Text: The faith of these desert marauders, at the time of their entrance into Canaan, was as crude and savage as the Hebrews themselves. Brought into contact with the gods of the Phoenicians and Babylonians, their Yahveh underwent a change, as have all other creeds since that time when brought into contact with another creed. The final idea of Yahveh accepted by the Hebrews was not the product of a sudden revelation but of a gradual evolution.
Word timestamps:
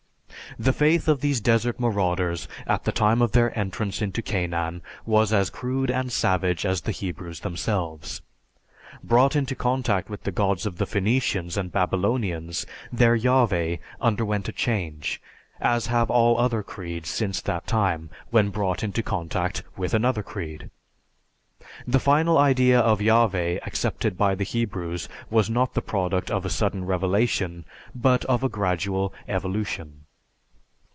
The 0.59 0.73
faith 0.73 1.07
of 1.07 1.21
these 1.21 1.39
desert 1.39 1.79
marauders, 1.79 2.49
at 2.67 2.83
the 2.83 2.91
time 2.91 3.21
of 3.21 3.31
their 3.31 3.57
entrance 3.57 4.01
into 4.01 4.21
Canaan, 4.21 4.81
was 5.05 5.31
as 5.31 5.49
crude 5.49 5.89
and 5.89 6.11
savage 6.11 6.65
as 6.65 6.81
the 6.81 6.91
Hebrews 6.91 7.39
themselves. 7.39 8.21
Brought 9.01 9.33
into 9.33 9.55
contact 9.55 10.09
with 10.09 10.23
the 10.23 10.31
gods 10.33 10.65
of 10.65 10.77
the 10.77 10.85
Phoenicians 10.85 11.55
and 11.55 11.71
Babylonians, 11.71 12.65
their 12.91 13.15
Yahveh 13.15 13.79
underwent 14.01 14.49
a 14.49 14.51
change, 14.51 15.21
as 15.61 15.87
have 15.87 16.11
all 16.11 16.37
other 16.37 16.63
creeds 16.63 17.07
since 17.09 17.39
that 17.39 17.65
time 17.65 18.09
when 18.31 18.49
brought 18.49 18.83
into 18.83 19.01
contact 19.01 19.63
with 19.77 19.93
another 19.93 20.21
creed. 20.21 20.69
The 21.87 21.97
final 21.97 22.37
idea 22.37 22.77
of 22.77 22.99
Yahveh 22.99 23.65
accepted 23.65 24.17
by 24.17 24.35
the 24.35 24.43
Hebrews 24.43 25.07
was 25.29 25.49
not 25.49 25.75
the 25.75 25.81
product 25.81 26.29
of 26.29 26.45
a 26.45 26.49
sudden 26.49 26.83
revelation 26.83 27.63
but 27.95 28.25
of 28.25 28.43
a 28.43 28.49
gradual 28.49 29.13
evolution. 29.29 29.95